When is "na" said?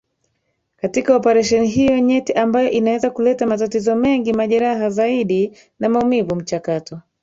5.79-5.89